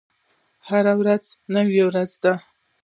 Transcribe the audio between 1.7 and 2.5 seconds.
ورځ ده